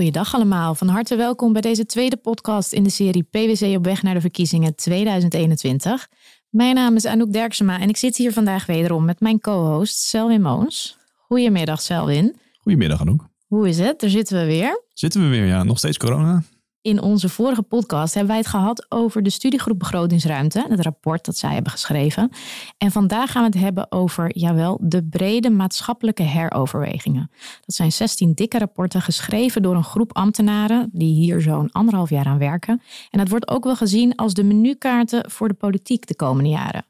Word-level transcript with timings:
Goeiedag 0.00 0.34
allemaal. 0.34 0.74
Van 0.74 0.88
harte 0.88 1.16
welkom 1.16 1.52
bij 1.52 1.60
deze 1.60 1.86
tweede 1.86 2.16
podcast 2.16 2.72
in 2.72 2.82
de 2.82 2.90
serie 2.90 3.22
PwC 3.22 3.76
op 3.76 3.84
weg 3.84 4.02
naar 4.02 4.14
de 4.14 4.20
verkiezingen 4.20 4.74
2021. 4.74 6.08
Mijn 6.48 6.74
naam 6.74 6.96
is 6.96 7.06
Anouk 7.06 7.32
Derksema 7.32 7.80
en 7.80 7.88
ik 7.88 7.96
zit 7.96 8.16
hier 8.16 8.32
vandaag 8.32 8.66
wederom 8.66 9.04
met 9.04 9.20
mijn 9.20 9.40
co-host 9.40 9.98
Selwin 9.98 10.42
Moons. 10.42 10.98
Goedemiddag 11.16 11.80
Selwin. 11.80 12.36
Goedemiddag 12.58 13.00
Anouk. 13.00 13.24
Hoe 13.46 13.68
is 13.68 13.78
het? 13.78 14.00
Daar 14.00 14.10
zitten 14.10 14.38
we 14.38 14.46
weer. 14.46 14.82
Zitten 14.92 15.20
we 15.20 15.28
weer, 15.28 15.44
ja. 15.44 15.62
Nog 15.62 15.78
steeds 15.78 15.96
corona? 15.96 16.42
In 16.82 17.00
onze 17.02 17.28
vorige 17.28 17.62
podcast 17.62 18.14
hebben 18.14 18.32
wij 18.32 18.40
het 18.40 18.50
gehad 18.50 18.86
over 18.88 19.22
de 19.22 19.30
studiegroep 19.30 19.78
Begrotingsruimte, 19.78 20.66
het 20.68 20.80
rapport 20.80 21.24
dat 21.24 21.36
zij 21.36 21.54
hebben 21.54 21.72
geschreven. 21.72 22.30
En 22.78 22.90
vandaag 22.90 23.30
gaan 23.30 23.42
we 23.42 23.48
het 23.48 23.64
hebben 23.64 23.92
over, 23.92 24.38
jawel, 24.38 24.78
de 24.82 25.04
brede 25.04 25.50
maatschappelijke 25.50 26.22
heroverwegingen. 26.22 27.30
Dat 27.66 27.74
zijn 27.74 27.92
16 27.92 28.34
dikke 28.34 28.58
rapporten 28.58 29.02
geschreven 29.02 29.62
door 29.62 29.74
een 29.74 29.84
groep 29.84 30.16
ambtenaren 30.16 30.88
die 30.92 31.14
hier 31.14 31.40
zo'n 31.40 31.72
anderhalf 31.72 32.10
jaar 32.10 32.26
aan 32.26 32.38
werken. 32.38 32.82
En 33.10 33.18
dat 33.18 33.28
wordt 33.28 33.48
ook 33.48 33.64
wel 33.64 33.76
gezien 33.76 34.14
als 34.14 34.34
de 34.34 34.44
menukaarten 34.44 35.30
voor 35.30 35.48
de 35.48 35.54
politiek 35.54 36.06
de 36.06 36.16
komende 36.16 36.50
jaren. 36.50 36.84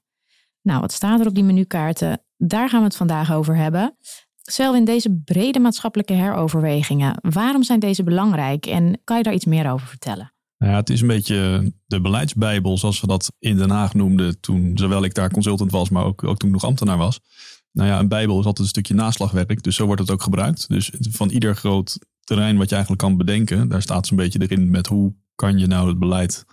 Nou, 0.62 0.80
wat 0.80 0.92
staat 0.92 1.20
er 1.20 1.26
op 1.26 1.34
die 1.34 1.44
menukaarten? 1.44 2.22
Daar 2.36 2.68
gaan 2.68 2.80
we 2.80 2.86
het 2.86 2.96
vandaag 2.96 3.32
over 3.32 3.56
hebben. 3.56 3.96
Zelf 4.52 4.76
in 4.76 4.84
deze 4.84 5.20
brede 5.24 5.58
maatschappelijke 5.58 6.12
heroverwegingen, 6.12 7.18
waarom 7.20 7.62
zijn 7.62 7.80
deze 7.80 8.02
belangrijk 8.02 8.66
en 8.66 9.00
kan 9.04 9.16
je 9.16 9.22
daar 9.22 9.34
iets 9.34 9.44
meer 9.44 9.70
over 9.70 9.86
vertellen? 9.86 10.32
Nou 10.58 10.72
ja, 10.72 10.78
het 10.78 10.90
is 10.90 11.00
een 11.00 11.06
beetje 11.06 11.72
de 11.86 12.00
beleidsbijbel, 12.00 12.78
zoals 12.78 13.00
we 13.00 13.06
dat 13.06 13.32
in 13.38 13.56
Den 13.56 13.70
Haag 13.70 13.94
noemden 13.94 14.40
toen, 14.40 14.72
zowel 14.74 15.04
ik 15.04 15.14
daar 15.14 15.30
consultant 15.30 15.70
was, 15.70 15.88
maar 15.88 16.04
ook, 16.04 16.24
ook 16.24 16.38
toen 16.38 16.48
ik 16.48 16.54
nog 16.54 16.64
ambtenaar 16.64 16.98
was. 16.98 17.20
Nou 17.72 17.88
ja, 17.88 17.98
een 17.98 18.08
bijbel 18.08 18.38
is 18.38 18.44
altijd 18.44 18.58
een 18.58 18.72
stukje 18.72 18.94
naslagwerk, 18.94 19.62
dus 19.62 19.76
zo 19.76 19.86
wordt 19.86 20.00
het 20.00 20.10
ook 20.10 20.22
gebruikt. 20.22 20.68
Dus 20.68 20.92
van 21.10 21.28
ieder 21.28 21.56
groot 21.56 21.98
terrein 22.24 22.56
wat 22.56 22.68
je 22.68 22.74
eigenlijk 22.74 23.04
kan 23.04 23.16
bedenken, 23.16 23.68
daar 23.68 23.82
staat 23.82 24.06
zo'n 24.06 24.16
beetje 24.16 24.40
erin 24.42 24.70
met 24.70 24.86
hoe 24.86 25.14
kan 25.34 25.58
je 25.58 25.66
nou 25.66 25.88
het 25.88 25.98
beleid 25.98 26.44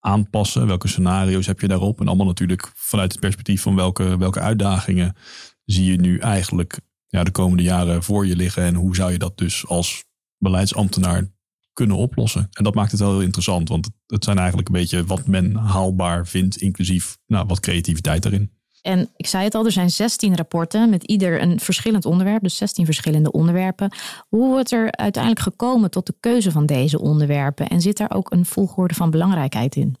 aanpassen, 0.00 0.66
welke 0.66 0.88
scenario's 0.88 1.46
heb 1.46 1.60
je 1.60 1.68
daarop 1.68 2.00
en 2.00 2.06
allemaal 2.06 2.26
natuurlijk 2.26 2.70
vanuit 2.74 3.12
het 3.12 3.20
perspectief 3.20 3.62
van 3.62 3.74
welke, 3.74 4.18
welke 4.18 4.40
uitdagingen 4.40 5.16
zie 5.64 5.90
je 5.90 5.96
nu 5.96 6.18
eigenlijk 6.18 6.80
ja, 7.08 7.24
de 7.24 7.30
komende 7.30 7.62
jaren 7.62 8.02
voor 8.02 8.26
je 8.26 8.36
liggen. 8.36 8.62
En 8.62 8.74
hoe 8.74 8.94
zou 8.94 9.12
je 9.12 9.18
dat 9.18 9.38
dus 9.38 9.66
als 9.66 10.04
beleidsambtenaar 10.38 11.28
kunnen 11.72 11.96
oplossen? 11.96 12.48
En 12.52 12.64
dat 12.64 12.74
maakt 12.74 12.90
het 12.90 13.00
wel 13.00 13.10
heel 13.10 13.22
interessant, 13.22 13.68
want 13.68 13.88
het 14.06 14.24
zijn 14.24 14.38
eigenlijk 14.38 14.68
een 14.68 14.74
beetje 14.74 15.04
wat 15.04 15.26
men 15.26 15.54
haalbaar 15.54 16.26
vindt, 16.26 16.56
inclusief 16.56 17.18
nou, 17.26 17.46
wat 17.46 17.60
creativiteit 17.60 18.22
daarin. 18.22 18.54
En 18.86 19.10
ik 19.16 19.26
zei 19.26 19.44
het 19.44 19.54
al, 19.54 19.64
er 19.64 19.72
zijn 19.72 19.90
16 19.90 20.36
rapporten 20.36 20.90
met 20.90 21.02
ieder 21.02 21.42
een 21.42 21.60
verschillend 21.60 22.04
onderwerp, 22.04 22.42
dus 22.42 22.56
16 22.56 22.84
verschillende 22.84 23.32
onderwerpen. 23.32 23.92
Hoe 24.28 24.48
wordt 24.48 24.72
er 24.72 24.92
uiteindelijk 24.92 25.42
gekomen 25.42 25.90
tot 25.90 26.06
de 26.06 26.14
keuze 26.20 26.50
van 26.50 26.66
deze 26.66 27.00
onderwerpen? 27.00 27.68
En 27.68 27.80
zit 27.80 27.96
daar 27.96 28.14
ook 28.14 28.32
een 28.32 28.44
volgorde 28.44 28.94
van 28.94 29.10
belangrijkheid 29.10 29.76
in? 29.76 29.96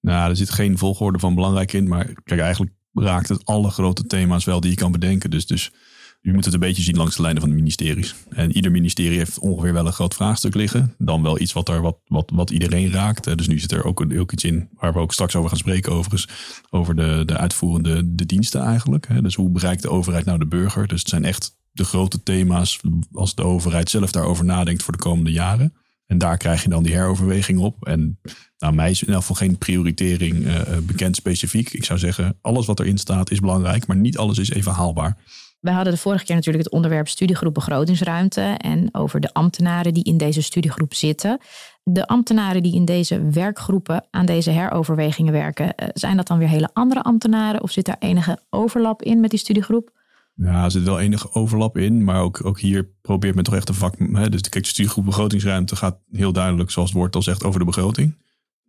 Nou, 0.00 0.30
er 0.30 0.36
zit 0.36 0.50
geen 0.50 0.78
volgorde 0.78 1.18
van 1.18 1.34
belangrijk 1.34 1.72
in, 1.72 1.88
maar 1.88 2.12
kijk, 2.24 2.40
eigenlijk 2.40 2.72
raakt 2.92 3.28
het 3.28 3.44
alle 3.44 3.70
grote 3.70 4.06
thema's 4.06 4.44
wel 4.44 4.60
die 4.60 4.70
je 4.70 4.76
kan 4.76 4.92
bedenken. 4.92 5.30
Dus, 5.30 5.46
dus 5.46 5.72
je 6.20 6.32
moet 6.32 6.44
het 6.44 6.54
een 6.54 6.60
beetje 6.60 6.82
zien 6.82 6.96
langs 6.96 7.16
de 7.16 7.22
lijnen 7.22 7.40
van 7.40 7.50
de 7.50 7.56
ministeries. 7.56 8.14
En 8.28 8.52
ieder 8.52 8.70
ministerie 8.70 9.18
heeft 9.18 9.38
ongeveer 9.38 9.72
wel 9.72 9.86
een 9.86 9.92
groot 9.92 10.14
vraagstuk 10.14 10.54
liggen. 10.54 10.94
Dan 10.98 11.22
wel 11.22 11.40
iets 11.40 11.52
wat, 11.52 11.68
er, 11.68 11.80
wat, 11.80 11.98
wat, 12.06 12.30
wat 12.34 12.50
iedereen 12.50 12.90
raakt. 12.90 13.36
Dus 13.36 13.48
nu 13.48 13.58
zit 13.58 13.72
er 13.72 13.84
ook, 13.84 14.04
ook 14.18 14.32
iets 14.32 14.44
in 14.44 14.68
waar 14.74 14.92
we 14.92 14.98
ook 14.98 15.12
straks 15.12 15.36
over 15.36 15.48
gaan 15.48 15.58
spreken 15.58 15.92
overigens. 15.92 16.28
Over 16.70 16.96
de, 16.96 17.22
de 17.26 17.36
uitvoerende 17.36 18.14
de 18.14 18.26
diensten 18.26 18.60
eigenlijk. 18.60 19.22
Dus 19.22 19.34
hoe 19.34 19.50
bereikt 19.50 19.82
de 19.82 19.90
overheid 19.90 20.24
nou 20.24 20.38
de 20.38 20.46
burger? 20.46 20.86
Dus 20.88 21.00
het 21.00 21.08
zijn 21.08 21.24
echt 21.24 21.56
de 21.72 21.84
grote 21.84 22.22
thema's 22.22 22.80
als 23.12 23.34
de 23.34 23.44
overheid 23.44 23.90
zelf 23.90 24.10
daarover 24.10 24.44
nadenkt 24.44 24.82
voor 24.82 24.92
de 24.92 25.02
komende 25.02 25.32
jaren. 25.32 25.74
En 26.06 26.18
daar 26.18 26.36
krijg 26.36 26.62
je 26.62 26.68
dan 26.68 26.82
die 26.82 26.94
heroverweging 26.94 27.58
op. 27.58 27.86
En 27.86 28.18
nou, 28.58 28.74
mij 28.74 28.90
is 28.90 29.02
in 29.02 29.12
elk 29.12 29.20
geval 29.20 29.36
geen 29.36 29.58
prioritering 29.58 30.46
uh, 30.46 30.60
bekend 30.82 31.16
specifiek. 31.16 31.72
Ik 31.72 31.84
zou 31.84 31.98
zeggen, 31.98 32.38
alles 32.40 32.66
wat 32.66 32.80
erin 32.80 32.98
staat 32.98 33.30
is 33.30 33.40
belangrijk, 33.40 33.86
maar 33.86 33.96
niet 33.96 34.18
alles 34.18 34.38
is 34.38 34.50
even 34.50 34.72
haalbaar. 34.72 35.16
Wij 35.60 35.72
hadden 35.72 35.92
de 35.92 35.98
vorige 35.98 36.24
keer 36.24 36.34
natuurlijk 36.34 36.64
het 36.64 36.74
onderwerp 36.74 37.08
studiegroep 37.08 37.54
begrotingsruimte 37.54 38.40
en 38.40 38.88
over 38.92 39.20
de 39.20 39.32
ambtenaren 39.32 39.94
die 39.94 40.04
in 40.04 40.16
deze 40.16 40.42
studiegroep 40.42 40.94
zitten. 40.94 41.38
De 41.82 42.06
ambtenaren 42.06 42.62
die 42.62 42.74
in 42.74 42.84
deze 42.84 43.30
werkgroepen 43.30 44.06
aan 44.10 44.26
deze 44.26 44.50
heroverwegingen 44.50 45.32
werken, 45.32 45.74
eh, 45.74 45.88
zijn 45.92 46.16
dat 46.16 46.26
dan 46.26 46.38
weer 46.38 46.48
hele 46.48 46.70
andere 46.72 47.02
ambtenaren 47.02 47.62
of 47.62 47.70
zit 47.70 47.84
daar 47.84 47.96
enige 47.98 48.38
overlap 48.50 49.02
in 49.02 49.20
met 49.20 49.30
die 49.30 49.38
studiegroep? 49.38 49.96
Ja, 50.34 50.64
er 50.64 50.70
zit 50.70 50.82
wel 50.82 51.00
enige 51.00 51.32
overlap 51.32 51.76
in, 51.76 52.04
maar 52.04 52.20
ook, 52.20 52.44
ook 52.44 52.60
hier 52.60 52.88
probeert 53.02 53.34
men 53.34 53.44
toch 53.44 53.54
echt 53.54 53.68
een 53.68 53.74
vak. 53.74 53.94
Hè, 53.98 54.28
dus 54.28 54.42
de 54.42 54.58
studiegroep 54.60 55.04
begrotingsruimte 55.04 55.76
gaat 55.76 55.98
heel 56.10 56.32
duidelijk, 56.32 56.70
zoals 56.70 56.88
het 56.88 56.98
woord 56.98 57.14
al 57.14 57.22
zegt, 57.22 57.44
over 57.44 57.58
de 57.58 57.66
begroting. 57.66 58.14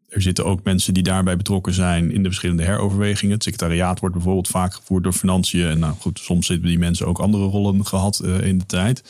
Er 0.10 0.22
zitten 0.22 0.46
ook 0.46 0.64
mensen 0.64 0.94
die 0.94 1.04
daarbij 1.04 1.38
betrokken 1.38 1.74
zijn 1.74 2.12
in 2.12 2.24
de 2.24 2.28
verschillende 2.28 2.64
heroverwegingen. 2.64 3.34
Het 3.34 3.44
secretariaat 3.44 4.00
wordt 4.00 4.16
bijvoorbeeld 4.16 4.48
vaak 4.48 4.74
gevoerd 4.74 5.04
door 5.04 5.14
financiën. 5.14 5.66
En 5.66 5.80
nou 5.80 5.94
goed, 6.00 6.20
soms 6.20 6.48
hebben 6.48 6.68
die 6.68 6.80
mensen 6.80 7.08
ook 7.08 7.20
andere 7.20 7.44
rollen 7.44 7.86
gehad 7.86 8.22
uh, 8.26 8.42
in 8.42 8.58
de 8.58 8.66
tijd. 8.66 9.04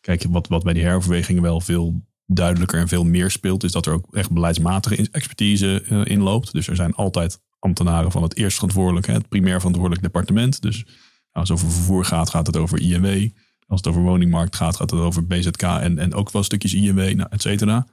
Kijk, 0.00 0.24
wat, 0.28 0.48
wat 0.48 0.62
bij 0.62 0.72
die 0.72 0.82
heroverwegingen 0.82 1.42
wel 1.42 1.60
veel 1.60 2.02
duidelijker 2.26 2.80
en 2.80 2.88
veel 2.88 3.04
meer 3.04 3.30
speelt, 3.30 3.64
is 3.64 3.72
dat 3.72 3.86
er 3.86 3.92
ook 3.92 4.06
echt 4.10 4.30
beleidsmatige 4.30 5.08
expertise 5.10 5.84
uh, 5.90 6.04
in 6.04 6.20
loopt. 6.20 6.52
Dus 6.52 6.68
er 6.68 6.76
zijn 6.76 6.94
altijd 6.94 7.40
ambtenaren 7.58 8.10
van 8.10 8.22
het 8.22 8.36
eerst 8.36 8.54
verantwoordelijk, 8.54 9.06
het 9.06 9.28
primair 9.28 9.58
verantwoordelijk 9.58 10.02
departement. 10.02 10.62
Dus 10.62 10.84
als 11.30 11.48
het 11.48 11.58
over 11.58 11.70
vervoer 11.70 12.04
gaat, 12.04 12.30
gaat 12.30 12.46
het 12.46 12.56
over 12.56 12.80
INW. 12.80 13.28
Als 13.66 13.80
het 13.80 13.86
over 13.86 14.02
woningmarkt 14.02 14.56
gaat, 14.56 14.76
gaat 14.76 14.90
het 14.90 15.00
over 15.00 15.26
BZK 15.26 15.62
en, 15.62 15.98
en 15.98 16.14
ook 16.14 16.30
wel 16.30 16.42
stukjes 16.42 16.74
INW, 16.74 17.14
nou, 17.14 17.26
et 17.30 17.42
cetera. 17.42 17.86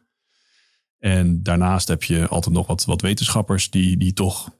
En 0.99 1.43
daarnaast 1.43 1.87
heb 1.87 2.03
je 2.03 2.27
altijd 2.27 2.55
nog 2.55 2.67
wat, 2.67 2.85
wat 2.85 3.01
wetenschappers 3.01 3.69
die, 3.69 3.97
die 3.97 4.13
toch 4.13 4.51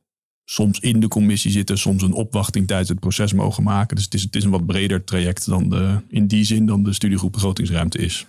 soms 0.43 0.79
in 0.79 0.99
de 0.99 1.07
commissie 1.07 1.51
zitten, 1.51 1.77
soms 1.77 2.01
een 2.03 2.13
opwachting 2.13 2.67
tijdens 2.67 2.89
het 2.89 2.99
proces 2.99 3.33
mogen 3.33 3.63
maken. 3.63 3.95
Dus 3.95 4.05
het 4.05 4.13
is, 4.13 4.23
het 4.23 4.35
is 4.35 4.43
een 4.43 4.49
wat 4.49 4.65
breder 4.65 5.03
traject 5.03 5.45
dan 5.45 5.69
de, 5.69 6.01
in 6.07 6.27
die 6.27 6.43
zin 6.43 6.65
dan 6.65 6.83
de 6.83 6.93
studiegroep 6.93 7.31
begrotingsruimte 7.31 7.97
is. 7.97 8.25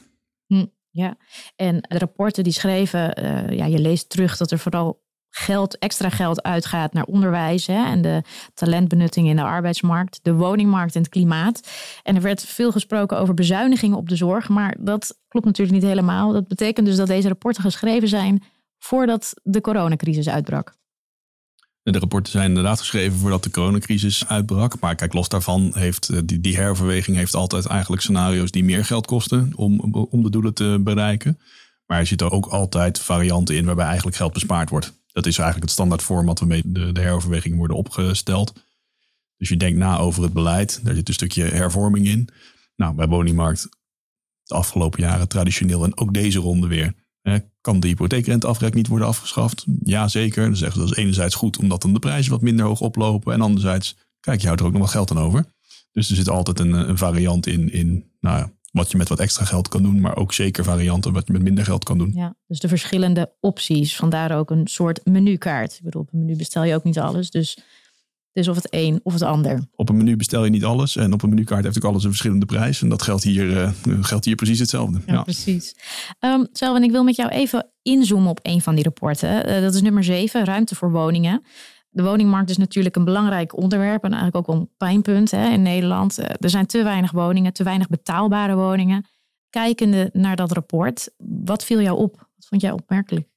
Hm, 0.47 0.66
ja, 0.91 1.16
en 1.56 1.81
de 1.81 1.99
rapporten 1.99 2.44
die 2.44 2.53
schreven, 2.53 3.25
uh, 3.25 3.56
ja, 3.56 3.66
je 3.66 3.78
leest 3.78 4.09
terug 4.10 4.37
dat 4.37 4.50
er 4.50 4.59
vooral 4.59 5.03
geld, 5.45 5.78
extra 5.78 6.09
geld 6.09 6.43
uitgaat 6.43 6.93
naar 6.93 7.05
onderwijs 7.05 7.67
hè, 7.67 7.84
en 7.84 8.03
de 8.03 8.23
talentbenutting 8.55 9.28
in 9.28 9.37
de 9.37 9.43
arbeidsmarkt, 9.43 10.21
de 10.23 10.33
woningmarkt 10.33 10.95
en 10.95 11.01
het 11.01 11.11
klimaat. 11.11 11.69
En 12.03 12.17
er 12.17 12.23
werd 12.23 12.45
veel 12.45 12.73
gesproken 12.73 13.19
over 13.19 13.34
bezuinigingen 13.34 13.97
op 13.97 14.09
de 14.09 14.17
zorg, 14.17 14.49
maar 14.49 14.77
dat 14.79 15.19
klopt 15.29 15.47
natuurlijk 15.47 15.77
niet 15.77 15.87
helemaal. 15.87 16.33
Dat 16.33 16.49
betekent 16.49 16.87
dus 16.87 16.97
dat 16.97 17.06
deze 17.06 17.29
rapporten 17.29 17.62
geschreven 17.62 18.09
zijn 18.09 18.43
voordat 18.79 19.34
de 19.43 19.61
coronacrisis 19.61 20.29
uitbrak. 20.29 20.79
De 21.83 21.99
rapporten 21.99 22.33
zijn 22.33 22.49
inderdaad 22.49 22.79
geschreven 22.79 23.19
voordat 23.19 23.43
de 23.43 23.50
coronacrisis 23.50 24.27
uitbrak. 24.27 24.81
Maar 24.81 24.95
kijk, 24.95 25.12
los 25.12 25.29
daarvan 25.29 25.71
heeft 25.75 26.09
eh, 26.09 26.19
die, 26.25 26.41
die 26.41 26.59
heeft 27.15 27.34
altijd 27.34 27.67
eigenlijk 27.67 28.03
scenario's 28.03 28.50
die 28.50 28.65
meer 28.65 28.84
geld 28.84 29.06
kosten 29.06 29.53
om, 29.55 29.81
om 30.11 30.23
de 30.23 30.31
doelen 30.31 30.55
te 30.55 30.81
bereiken. 30.81 31.39
Maar 31.91 31.99
er 31.99 32.06
zitten 32.06 32.31
ook 32.31 32.47
altijd 32.47 32.99
varianten 32.99 33.56
in 33.56 33.65
waarbij 33.65 33.87
eigenlijk 33.87 34.17
geld 34.17 34.33
bespaard 34.33 34.71
wordt. 34.71 34.93
Dat 35.06 35.27
is 35.27 35.39
eigenlijk 35.39 35.67
het 35.67 35.71
standaard 35.71 36.03
format 36.03 36.39
waarmee 36.39 36.62
de, 36.67 36.93
de 36.93 37.01
heroverwegingen 37.01 37.59
worden 37.59 37.77
opgesteld. 37.77 38.53
Dus 39.37 39.49
je 39.49 39.56
denkt 39.56 39.78
na 39.78 39.99
over 39.99 40.23
het 40.23 40.33
beleid. 40.33 40.81
Daar 40.83 40.95
zit 40.95 41.09
een 41.09 41.15
stukje 41.15 41.45
hervorming 41.45 42.06
in. 42.06 42.29
Nou, 42.77 42.95
bij 42.95 43.06
woningmarkt 43.06 43.69
de 44.43 44.55
afgelopen 44.55 45.00
jaren 45.00 45.29
traditioneel 45.29 45.84
en 45.84 45.99
ook 45.99 46.15
deze 46.15 46.39
ronde 46.39 46.67
weer. 46.67 46.95
kan 47.61 47.81
de 47.81 47.87
hypotheekrenteaftrek 47.87 48.75
niet 48.75 48.89
worden 48.89 49.09
afgeschaft? 49.09 49.65
Ja, 49.84 50.09
zeker. 50.09 50.45
Dan 50.45 50.56
zeggen 50.56 50.81
ze 50.81 50.87
dat 50.87 50.97
is 50.97 51.03
enerzijds 51.03 51.34
goed 51.34 51.59
omdat 51.59 51.83
dan 51.83 51.93
de 51.93 51.99
prijzen 51.99 52.31
wat 52.33 52.43
minder 52.43 52.67
hoog 52.67 52.81
oplopen. 52.81 53.32
En 53.32 53.41
anderzijds, 53.41 53.97
kijk, 54.20 54.41
je 54.41 54.47
houdt 54.47 54.61
er 54.61 54.67
ook 54.67 54.73
nog 54.73 54.82
wat 54.82 54.91
geld 54.91 55.11
aan 55.11 55.19
over. 55.19 55.44
Dus 55.93 56.11
er 56.11 56.17
zit 56.17 56.29
altijd 56.29 56.61
een, 56.61 56.73
een 56.73 56.99
variant 56.99 57.47
in, 57.47 57.73
in 57.73 58.11
nou 58.20 58.38
ja, 58.38 58.53
wat 58.70 58.90
je 58.90 58.96
met 58.96 59.08
wat 59.08 59.20
extra 59.20 59.44
geld 59.44 59.69
kan 59.69 59.82
doen, 59.82 60.00
maar 60.00 60.17
ook 60.17 60.32
zeker 60.32 60.64
varianten 60.64 61.12
wat 61.12 61.26
je 61.26 61.32
met 61.32 61.43
minder 61.43 61.64
geld 61.64 61.84
kan 61.84 61.99
doen. 61.99 62.12
Ja, 62.14 62.34
dus 62.46 62.61
de 62.61 62.69
verschillende 62.69 63.32
opties, 63.40 63.96
vandaar 63.96 64.38
ook 64.38 64.50
een 64.50 64.67
soort 64.67 65.00
menukaart. 65.05 65.72
Ik 65.72 65.82
bedoel, 65.82 66.02
op 66.02 66.12
een 66.12 66.19
menu 66.19 66.37
bestel 66.37 66.64
je 66.64 66.75
ook 66.75 66.84
niet 66.84 66.99
alles, 66.99 67.31
dus, 67.31 67.58
dus 68.32 68.49
of 68.49 68.56
het 68.56 68.67
een 68.70 69.00
of 69.02 69.12
het 69.12 69.22
ander. 69.22 69.69
Op 69.75 69.88
een 69.88 69.96
menu 69.96 70.17
bestel 70.17 70.44
je 70.44 70.50
niet 70.50 70.64
alles 70.64 70.96
en 70.96 71.12
op 71.12 71.22
een 71.22 71.28
menukaart 71.28 71.64
heeft 71.64 71.76
ook 71.76 71.90
alles 71.90 72.02
een 72.05 72.11
verschillende 72.11 72.46
prijs. 72.46 72.82
En 72.82 72.88
dat 72.88 73.02
geldt 73.02 73.22
hier, 73.22 73.46
uh, 73.46 73.70
geldt 74.00 74.25
hier 74.25 74.34
precies 74.34 74.58
hetzelfde. 74.58 75.00
Ja, 75.06 75.23
precies. 75.23 75.75
Um, 76.20 76.49
en 76.52 76.82
ik 76.82 76.90
wil 76.90 77.05
met 77.05 77.16
jou 77.16 77.31
even 77.31 77.70
inzoomen 77.82 78.31
op 78.31 78.40
een 78.43 78.61
van 78.61 78.75
die 78.75 78.84
rapporten. 78.84 79.49
Uh, 79.49 79.61
dat 79.61 79.75
is 79.75 79.82
nummer 79.82 80.05
7, 80.05 80.44
ruimte 80.44 80.75
voor 80.75 80.90
woningen. 80.90 81.43
De 81.92 82.02
woningmarkt 82.02 82.50
is 82.50 82.56
natuurlijk 82.56 82.96
een 82.96 83.04
belangrijk 83.04 83.56
onderwerp 83.56 84.04
en 84.04 84.12
eigenlijk 84.12 84.48
ook 84.48 84.56
een 84.56 84.70
pijnpunt 84.76 85.31
hè, 85.31 85.48
in 85.48 85.62
Nederland. 85.62 86.19
Eh, 86.19 86.34
er 86.38 86.50
zijn 86.50 86.66
te 86.66 86.82
weinig 86.82 87.10
woningen, 87.10 87.52
te 87.52 87.64
weinig 87.64 87.88
betaalbare 87.88 88.54
woningen. 88.54 89.06
Kijkende 89.48 90.10
naar 90.12 90.37
dat 90.37 90.52
rapport, 90.52 91.10
wat 91.44 91.64
viel 91.64 91.81
jou 91.81 91.98
op? 91.98 92.16
Wat 92.16 92.46
vond 92.46 92.60
jij 92.60 92.70
opmerkelijk? 92.70 93.28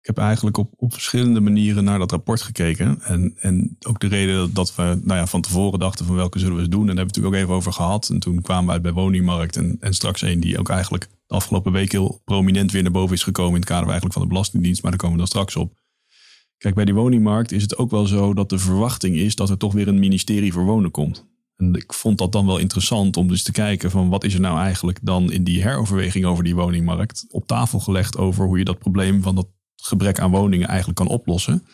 Ik 0.00 0.16
heb 0.16 0.18
eigenlijk 0.18 0.56
op, 0.56 0.72
op 0.76 0.92
verschillende 0.92 1.40
manieren 1.40 1.84
naar 1.84 1.98
dat 1.98 2.10
rapport 2.10 2.42
gekeken. 2.42 3.00
En, 3.02 3.36
en 3.40 3.76
ook 3.86 4.00
de 4.00 4.06
reden 4.06 4.54
dat 4.54 4.74
we 4.74 4.82
nou 4.82 5.18
ja, 5.18 5.26
van 5.26 5.40
tevoren 5.40 5.78
dachten 5.78 6.06
van 6.06 6.14
welke 6.14 6.38
zullen 6.38 6.54
we 6.54 6.60
eens 6.60 6.70
doen. 6.70 6.80
En 6.80 6.86
daar 6.86 6.96
hebben 6.96 7.14
we 7.14 7.20
natuurlijk 7.20 7.34
ook 7.34 7.42
even 7.42 7.54
over 7.54 7.72
gehad. 7.72 8.08
En 8.08 8.18
toen 8.18 8.42
kwamen 8.42 8.66
we 8.66 8.72
uit 8.72 8.82
bij 8.82 8.92
woningmarkt 8.92 9.56
en, 9.56 9.76
en 9.80 9.94
straks 9.94 10.22
een 10.22 10.40
die 10.40 10.58
ook 10.58 10.68
eigenlijk 10.68 11.08
de 11.26 11.34
afgelopen 11.34 11.72
week 11.72 11.92
heel 11.92 12.20
prominent 12.24 12.72
weer 12.72 12.82
naar 12.82 12.92
boven 12.92 13.14
is 13.14 13.22
gekomen 13.22 13.52
in 13.52 13.60
het 13.60 13.68
kader 13.68 13.84
eigenlijk 13.84 14.12
van 14.12 14.22
de 14.22 14.28
Belastingdienst. 14.28 14.82
Maar 14.82 14.90
daar 14.90 15.00
komen 15.00 15.16
we 15.16 15.22
dan 15.22 15.30
straks 15.30 15.56
op. 15.56 15.72
Kijk, 16.58 16.74
bij 16.74 16.84
die 16.84 16.94
woningmarkt 16.94 17.52
is 17.52 17.62
het 17.62 17.76
ook 17.76 17.90
wel 17.90 18.06
zo 18.06 18.34
dat 18.34 18.48
de 18.48 18.58
verwachting 18.58 19.16
is 19.16 19.34
dat 19.34 19.50
er 19.50 19.58
toch 19.58 19.72
weer 19.72 19.88
een 19.88 19.98
ministerie 19.98 20.52
voor 20.52 20.64
wonen 20.64 20.90
komt. 20.90 21.26
En 21.56 21.74
ik 21.74 21.92
vond 21.92 22.18
dat 22.18 22.32
dan 22.32 22.46
wel 22.46 22.58
interessant 22.58 23.16
om 23.16 23.28
dus 23.28 23.42
te 23.42 23.52
kijken 23.52 23.90
van 23.90 24.08
wat 24.08 24.24
is 24.24 24.34
er 24.34 24.40
nou 24.40 24.58
eigenlijk 24.58 24.98
dan 25.02 25.32
in 25.32 25.44
die 25.44 25.62
heroverweging 25.62 26.24
over 26.24 26.44
die 26.44 26.54
woningmarkt 26.54 27.24
op 27.28 27.46
tafel 27.46 27.80
gelegd 27.80 28.16
over 28.16 28.44
hoe 28.44 28.58
je 28.58 28.64
dat 28.64 28.78
probleem 28.78 29.22
van 29.22 29.34
dat 29.34 29.48
gebrek 29.76 30.20
aan 30.20 30.30
woningen 30.30 30.68
eigenlijk 30.68 30.98
kan 30.98 31.08
oplossen. 31.08 31.66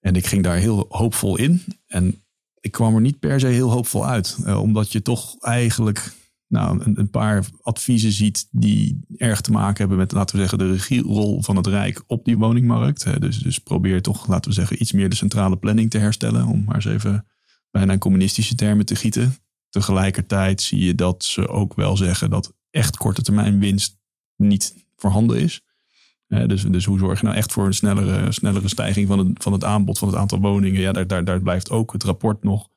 En 0.00 0.14
ik 0.14 0.26
ging 0.26 0.42
daar 0.42 0.56
heel 0.56 0.86
hoopvol 0.88 1.36
in. 1.36 1.64
En 1.86 2.24
ik 2.60 2.72
kwam 2.72 2.94
er 2.94 3.00
niet 3.00 3.18
per 3.18 3.40
se 3.40 3.46
heel 3.46 3.70
hoopvol 3.70 4.06
uit. 4.06 4.38
Eh, 4.44 4.60
omdat 4.60 4.92
je 4.92 5.02
toch 5.02 5.36
eigenlijk 5.40 6.12
nou, 6.48 6.92
een, 6.94 7.10
paar 7.10 7.44
adviezen 7.62 8.12
ziet 8.12 8.48
die 8.50 9.00
erg 9.16 9.40
te 9.40 9.50
maken 9.50 9.78
hebben 9.78 9.96
met, 9.98 10.12
laten 10.12 10.34
we 10.34 10.40
zeggen, 10.40 10.58
de 10.58 10.72
regierol 10.72 11.42
van 11.42 11.56
het 11.56 11.66
Rijk 11.66 12.02
op 12.06 12.24
die 12.24 12.38
woningmarkt. 12.38 13.20
Dus, 13.20 13.38
dus 13.38 13.58
probeer 13.58 14.02
toch, 14.02 14.26
laten 14.26 14.50
we 14.50 14.56
zeggen, 14.56 14.82
iets 14.82 14.92
meer 14.92 15.08
de 15.08 15.16
centrale 15.16 15.56
planning 15.56 15.90
te 15.90 15.98
herstellen. 15.98 16.46
Om 16.46 16.64
maar 16.64 16.74
eens 16.74 16.84
even 16.84 17.26
bijna 17.70 17.92
in 17.92 17.98
communistische 17.98 18.54
termen 18.54 18.86
te 18.86 18.96
gieten. 18.96 19.36
Tegelijkertijd 19.68 20.60
zie 20.60 20.84
je 20.84 20.94
dat 20.94 21.24
ze 21.24 21.48
ook 21.48 21.74
wel 21.74 21.96
zeggen 21.96 22.30
dat 22.30 22.54
echt 22.70 22.96
korte 22.96 23.22
termijn 23.22 23.58
winst 23.58 23.98
niet 24.36 24.86
voorhanden 24.96 25.40
is. 25.40 25.62
dus, 26.26 26.62
dus 26.62 26.84
hoe 26.84 26.98
zorg 26.98 27.20
je 27.20 27.24
nou 27.26 27.36
echt 27.36 27.52
voor 27.52 27.66
een 27.66 27.74
snellere, 27.74 28.32
snellere 28.32 28.68
stijging 28.68 29.08
van 29.08 29.18
het, 29.18 29.42
van 29.42 29.52
het 29.52 29.64
aanbod 29.64 29.98
van 29.98 30.08
het 30.08 30.16
aantal 30.16 30.40
woningen? 30.40 30.80
Ja, 30.80 30.92
daar, 30.92 31.06
daar, 31.06 31.24
daar 31.24 31.40
blijft 31.40 31.70
ook 31.70 31.92
het 31.92 32.04
rapport 32.04 32.42
nog 32.42 32.68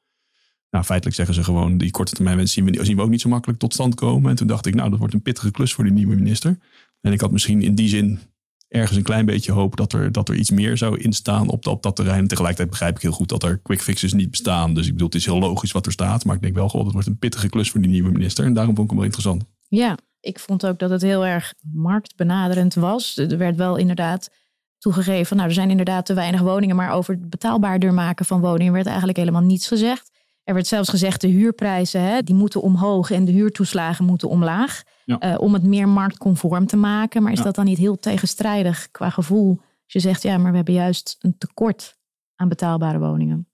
nou, 0.72 0.84
feitelijk 0.86 1.18
zeggen 1.18 1.36
ze 1.36 1.44
gewoon, 1.44 1.78
die 1.78 1.92
korte 1.92 2.14
termijn 2.14 2.48
zien 2.48 2.66
we, 2.66 2.86
zien 2.86 2.96
we 2.96 3.02
ook 3.02 3.10
niet 3.10 3.22
zo 3.22 3.30
makkelijk 3.30 3.60
tot 3.60 3.74
stand 3.74 3.96
komen. 3.96 4.30
En 4.30 4.36
toen 4.36 4.48
dacht 4.48 4.66
ik, 4.66 4.76
nou, 4.76 4.90
dat 4.90 5.00
wordt 5.00 5.14
een 5.14 5.22
pittige 5.22 5.52
klus 5.52 5.74
voor 5.74 5.84
de 5.84 5.90
nieuwe 5.92 6.16
minister. 6.16 6.58
En 7.02 7.12
ik 7.12 7.22
had 7.22 7.32
misschien 7.32 7.62
in 7.62 7.76
die 7.76 7.88
zin 7.88 8.20
ergens 8.68 8.98
een 8.98 9.04
klein 9.04 9.26
beetje 9.26 9.52
hoop 9.52 9.76
dat 9.76 9.94
er, 9.94 10.12
dat 10.12 10.30
er 10.30 10.36
iets 10.36 10.50
meer 10.50 10.78
zou 10.78 11.00
instaan 11.00 11.50
op, 11.50 11.68
op 11.68 11.84
dat 11.84 11.96
terrein. 11.96 12.28
Tegelijkertijd 12.28 12.70
begrijp 12.70 12.96
ik 12.96 13.02
heel 13.02 13.12
goed 13.12 13.30
dat 13.30 13.44
er 13.44 13.58
quick 13.58 13.82
fixes 13.82 14.14
niet 14.14 14.32
bestaan. 14.32 14.74
Dus 14.74 14.86
ik 14.86 14.92
bedoel, 14.92 15.08
het 15.08 15.16
is 15.16 15.26
heel 15.26 15.40
logisch 15.40 15.72
wat 15.72 15.86
er 15.86 15.92
staat. 15.92 16.26
Maar 16.26 16.36
ik 16.36 16.42
denk 16.42 16.56
wel, 16.56 16.70
gewoon, 16.70 16.86
dat 16.86 16.94
wordt 16.94 17.08
een 17.08 17.18
pittige 17.18 17.50
klus 17.50 17.72
voor 17.72 17.82
die 17.82 17.92
nieuwe 17.92 18.12
minister. 18.12 18.46
En 18.46 18.54
daarom 18.54 18.76
vond 18.76 18.92
ik 18.92 18.94
hem 18.94 19.04
wel 19.04 19.06
interessant. 19.06 19.44
Ja, 19.68 19.98
ik 20.20 20.40
vond 20.40 20.66
ook 20.66 20.80
dat 20.80 20.90
het 20.90 21.02
heel 21.02 21.26
erg 21.26 21.54
marktbenaderend 21.74 22.74
was. 22.74 23.18
Er 23.18 23.38
werd 23.38 23.56
wel 23.56 23.76
inderdaad 23.76 24.30
toegegeven, 24.78 25.36
nou, 25.36 25.48
er 25.48 25.56
zijn 25.56 25.70
inderdaad 25.70 26.06
te 26.06 26.14
weinig 26.14 26.42
woningen. 26.42 26.76
Maar 26.76 26.92
over 26.92 27.14
het 27.14 27.30
betaalbaarder 27.30 27.94
maken 27.94 28.26
van 28.26 28.42
woningen 28.42 28.74
werd 28.74 28.86
eigenlijk 28.86 29.18
helemaal 29.18 29.42
niets 29.42 29.68
gezegd. 29.68 30.12
Er 30.52 30.58
werd 30.58 30.70
zelfs 30.70 30.90
gezegd 30.90 31.22
de 31.22 31.28
huurprijzen 31.28 32.02
hè, 32.02 32.22
die 32.22 32.36
moeten 32.36 32.62
omhoog 32.62 33.12
en 33.12 33.26
de 33.26 33.32
huurtoeslagen 33.32 34.06
moeten 34.06 34.30
omlaag. 34.30 34.84
Eh, 35.06 35.36
om 35.40 35.54
het 35.54 35.64
meer 35.64 35.90
marktconform 35.90 36.66
te 36.66 36.78
maken. 36.78 37.24
Maar 37.24 37.32
is 37.32 37.42
dat 37.42 37.56
dan 37.56 37.66
niet 37.66 37.78
heel 37.78 38.00
tegenstrijdig 38.00 38.92
qua 38.92 39.10
gevoel? 39.10 39.58
Als 39.60 39.94
je 39.94 40.00
zegt 40.00 40.22
ja, 40.22 40.38
maar 40.38 40.50
we 40.50 40.56
hebben 40.56 40.74
juist 40.74 41.18
een 41.20 41.38
tekort 41.38 41.98
aan 42.36 42.50
betaalbare 42.50 43.00
woningen. 43.00 43.48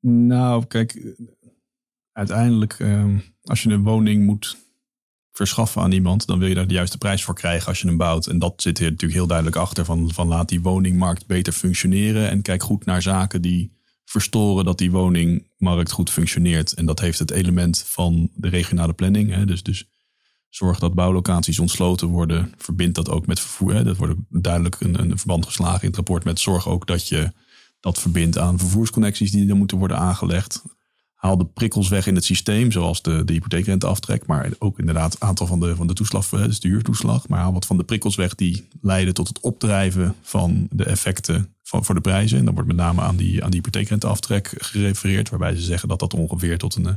Nou, 0.00 0.66
kijk, 0.66 1.16
uiteindelijk 2.12 2.72
ehm, 2.78 3.18
als 3.42 3.62
je 3.62 3.70
een 3.70 3.82
woning 3.82 4.26
moet 4.26 4.56
verschaffen 5.32 5.82
aan 5.82 5.92
iemand, 5.92 6.26
dan 6.26 6.38
wil 6.38 6.48
je 6.48 6.54
daar 6.54 6.66
de 6.66 6.74
juiste 6.74 6.98
prijs 6.98 7.24
voor 7.24 7.34
krijgen 7.34 7.68
als 7.68 7.80
je 7.80 7.86
hem 7.86 7.96
bouwt. 7.96 8.26
En 8.26 8.38
dat 8.38 8.62
zit 8.62 8.78
hier 8.78 8.90
natuurlijk 8.90 9.18
heel 9.18 9.28
duidelijk 9.28 9.56
achter 9.56 9.84
van, 9.84 10.12
van 10.12 10.28
laat 10.28 10.48
die 10.48 10.62
woningmarkt 10.62 11.26
beter 11.26 11.52
functioneren 11.52 12.30
en 12.30 12.42
kijk 12.42 12.62
goed 12.62 12.84
naar 12.84 13.02
zaken 13.02 13.42
die 13.42 13.73
verstoren 14.14 14.64
dat 14.64 14.78
die 14.78 14.90
woningmarkt 14.90 15.90
goed 15.90 16.10
functioneert. 16.10 16.72
En 16.72 16.86
dat 16.86 17.00
heeft 17.00 17.18
het 17.18 17.30
element 17.30 17.84
van 17.86 18.30
de 18.34 18.48
regionale 18.48 18.92
planning. 18.92 19.30
Hè. 19.30 19.44
Dus, 19.44 19.62
dus 19.62 19.88
zorg 20.48 20.78
dat 20.78 20.94
bouwlocaties 20.94 21.58
ontsloten 21.58 22.08
worden. 22.08 22.52
Verbind 22.58 22.94
dat 22.94 23.08
ook 23.08 23.26
met 23.26 23.40
vervoer. 23.40 23.74
Hè. 23.74 23.84
Dat 23.84 23.96
wordt 23.96 24.20
duidelijk 24.28 24.80
een, 24.80 25.00
een 25.00 25.18
verband 25.18 25.46
geslagen 25.46 25.80
in 25.80 25.86
het 25.86 25.96
rapport 25.96 26.24
met 26.24 26.40
zorg 26.40 26.68
ook 26.68 26.86
dat 26.86 27.08
je 27.08 27.32
dat 27.80 27.98
verbindt 27.98 28.38
aan 28.38 28.58
vervoersconnecties 28.58 29.30
die 29.30 29.48
er 29.48 29.56
moeten 29.56 29.78
worden 29.78 29.98
aangelegd. 29.98 30.62
Haal 31.14 31.38
de 31.38 31.46
prikkels 31.46 31.88
weg 31.88 32.06
in 32.06 32.14
het 32.14 32.24
systeem, 32.24 32.72
zoals 32.72 33.02
de, 33.02 33.24
de 33.24 33.32
hypotheekrenteaftrek, 33.32 34.26
maar 34.26 34.50
ook 34.58 34.78
inderdaad 34.78 35.12
het 35.12 35.22
aantal 35.22 35.46
van 35.46 35.60
de, 35.60 35.76
van 35.76 35.86
de 35.86 35.92
toeslag, 35.92 36.28
dus 36.28 36.60
de 36.60 36.68
huurtoeslag. 36.68 37.28
Maar 37.28 37.40
haal 37.40 37.52
wat 37.52 37.66
van 37.66 37.76
de 37.76 37.84
prikkels 37.84 38.16
weg 38.16 38.34
die 38.34 38.68
leiden 38.80 39.14
tot 39.14 39.28
het 39.28 39.40
opdrijven 39.40 40.14
van 40.22 40.68
de 40.70 40.84
effecten 40.84 41.54
voor 41.82 41.94
de 41.94 42.00
prijzen. 42.00 42.38
En 42.38 42.44
dan 42.44 42.54
wordt 42.54 42.68
met 42.68 42.78
name 42.78 43.00
aan 43.00 43.16
die, 43.16 43.44
aan 43.44 43.50
die 43.50 43.60
hypotheekrenteaftrek 43.60 44.54
gerefereerd, 44.56 45.30
waarbij 45.30 45.56
ze 45.56 45.62
zeggen 45.62 45.88
dat 45.88 45.98
dat 45.98 46.14
ongeveer 46.14 46.58
tot 46.58 46.74
een, 46.74 46.86
eh, 46.86 46.94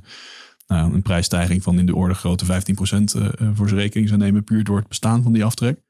nou, 0.67 0.93
een 0.93 1.01
prijsstijging 1.01 1.63
van 1.63 1.79
in 1.79 1.85
de 1.85 1.95
orde 1.95 2.13
grootte 2.13 2.45
15% 2.45 3.15
uh, 3.15 3.25
eh, 3.25 3.49
voor 3.53 3.67
zijn 3.67 3.79
rekening 3.79 4.07
zou 4.07 4.21
nemen, 4.21 4.43
puur 4.43 4.63
door 4.63 4.77
het 4.77 4.87
bestaan 4.87 5.23
van 5.23 5.33
die 5.33 5.45
aftrek. 5.45 5.85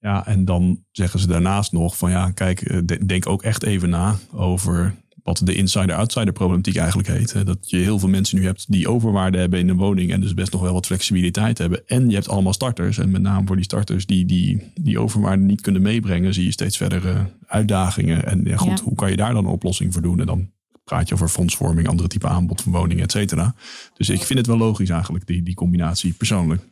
Ja, 0.00 0.26
en 0.26 0.44
dan 0.44 0.84
zeggen 0.90 1.20
ze 1.20 1.26
daarnaast 1.26 1.72
nog 1.72 1.96
van 1.96 2.10
ja, 2.10 2.30
kijk, 2.30 2.60
eh, 2.60 2.78
denk 3.06 3.26
ook 3.26 3.42
echt 3.42 3.62
even 3.62 3.90
na 3.90 4.16
over 4.32 4.94
wat 5.28 5.40
de 5.44 5.54
insider-outsider 5.54 6.32
problematiek 6.32 6.76
eigenlijk 6.76 7.08
heet. 7.08 7.46
Dat 7.46 7.70
je 7.70 7.76
heel 7.76 7.98
veel 7.98 8.08
mensen 8.08 8.38
nu 8.38 8.44
hebt 8.44 8.72
die 8.72 8.88
overwaarde 8.88 9.38
hebben 9.38 9.58
in 9.58 9.68
een 9.68 9.76
woning 9.76 10.12
en 10.12 10.20
dus 10.20 10.34
best 10.34 10.52
nog 10.52 10.60
wel 10.60 10.72
wat 10.72 10.86
flexibiliteit 10.86 11.58
hebben. 11.58 11.86
En 11.86 12.08
je 12.08 12.14
hebt 12.14 12.28
allemaal 12.28 12.52
starters. 12.52 12.98
En 12.98 13.10
met 13.10 13.22
name 13.22 13.46
voor 13.46 13.56
die 13.56 13.64
starters 13.64 14.06
die 14.06 14.24
die, 14.24 14.72
die 14.74 14.98
overwaarde 14.98 15.42
niet 15.42 15.60
kunnen 15.60 15.82
meebrengen, 15.82 16.34
zie 16.34 16.44
je 16.44 16.52
steeds 16.52 16.76
verdere 16.76 17.30
uitdagingen. 17.46 18.26
En 18.26 18.40
ja, 18.44 18.56
goed, 18.56 18.80
hoe 18.80 18.94
kan 18.94 19.10
je 19.10 19.16
daar 19.16 19.32
dan 19.34 19.44
een 19.44 19.50
oplossing 19.50 19.92
voor 19.92 20.02
doen? 20.02 20.20
En 20.20 20.26
dan 20.26 20.50
praat 20.84 21.08
je 21.08 21.14
over 21.14 21.28
fondsvorming, 21.28 21.88
andere 21.88 22.08
type 22.08 22.28
aanbod 22.28 22.60
van 22.62 22.72
woningen, 22.72 23.04
et 23.04 23.12
cetera. 23.12 23.54
Dus 23.96 24.08
ik 24.08 24.22
vind 24.22 24.38
het 24.38 24.48
wel 24.48 24.58
logisch 24.58 24.90
eigenlijk, 24.90 25.26
die, 25.26 25.42
die 25.42 25.54
combinatie 25.54 26.12
persoonlijk. 26.12 26.62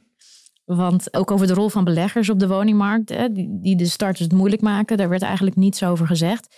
Want 0.64 1.14
ook 1.14 1.30
over 1.30 1.46
de 1.46 1.54
rol 1.54 1.68
van 1.68 1.84
beleggers 1.84 2.30
op 2.30 2.38
de 2.38 2.48
woningmarkt, 2.48 3.08
hè, 3.08 3.32
die, 3.32 3.58
die 3.62 3.76
de 3.76 3.86
starters 3.86 4.20
het 4.20 4.32
moeilijk 4.32 4.62
maken, 4.62 4.96
daar 4.96 5.08
werd 5.08 5.22
eigenlijk 5.22 5.56
niets 5.56 5.82
over 5.82 6.06
gezegd. 6.06 6.48